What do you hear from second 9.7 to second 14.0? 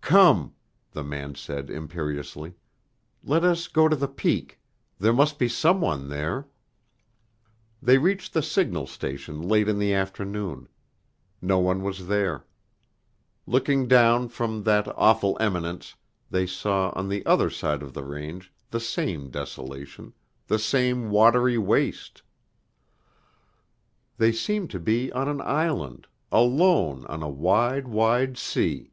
the afternoon; no one was there. Looking